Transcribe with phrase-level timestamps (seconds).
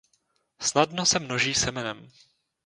[0.59, 2.11] Snadno se množí semenem.